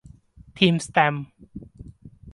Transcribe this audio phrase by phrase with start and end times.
[0.57, 1.25] ทีมแสตมป์